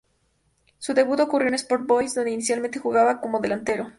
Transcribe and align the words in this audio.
Su 0.79 0.95
debut 0.95 1.19
ocurrió 1.19 1.47
en 1.49 1.53
Sport 1.53 1.85
Boys 1.85 2.15
donde 2.15 2.31
inicialmente 2.31 2.79
jugaba 2.79 3.21
como 3.21 3.39
delantero. 3.39 3.89